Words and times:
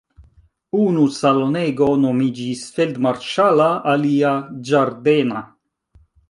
Unu 0.83 1.01
salonego 1.17 1.89
nomiĝis 2.05 2.63
"feldmarŝala" 2.79 3.69
alia 3.93 4.33
"ĝardena". 4.71 5.45